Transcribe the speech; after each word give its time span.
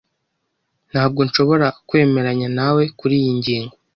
Ntabwo 0.91 1.19
nshobora 1.27 1.67
kwemeranya 1.87 2.47
nawe 2.57 2.83
kuriyi 2.99 3.31
ngingo. 3.39 3.73